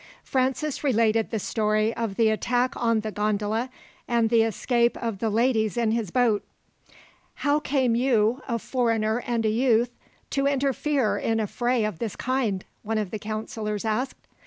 [0.23, 3.69] Francis related the story of the attack on the gondola,
[4.07, 6.43] and the escape of the ladies in his boat.
[7.35, 9.91] "How came you, a foreigner and a youth,
[10.31, 14.27] to interfere in a fray of this kind?" one of the councillors asked.